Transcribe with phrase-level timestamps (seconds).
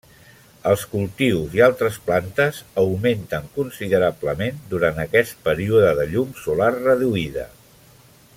[0.69, 7.49] Els cultius i altres plantes augmenten considerablement durant aquest període de llum solar reduïda.